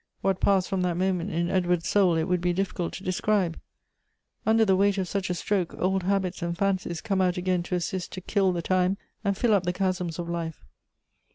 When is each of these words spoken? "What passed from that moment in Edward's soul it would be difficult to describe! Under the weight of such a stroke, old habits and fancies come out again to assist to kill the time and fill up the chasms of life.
"What 0.21 0.39
passed 0.41 0.67
from 0.67 0.81
that 0.81 0.97
moment 0.97 1.29
in 1.29 1.51
Edward's 1.51 1.87
soul 1.87 2.15
it 2.15 2.23
would 2.23 2.41
be 2.41 2.53
difficult 2.53 2.91
to 2.93 3.03
describe! 3.03 3.59
Under 4.47 4.65
the 4.65 4.75
weight 4.75 4.97
of 4.97 5.07
such 5.07 5.29
a 5.29 5.35
stroke, 5.35 5.75
old 5.77 6.01
habits 6.01 6.41
and 6.41 6.57
fancies 6.57 7.01
come 7.01 7.21
out 7.21 7.37
again 7.37 7.61
to 7.61 7.75
assist 7.75 8.11
to 8.13 8.21
kill 8.21 8.51
the 8.51 8.63
time 8.63 8.97
and 9.23 9.37
fill 9.37 9.53
up 9.53 9.61
the 9.61 9.73
chasms 9.73 10.17
of 10.17 10.27
life. 10.27 10.65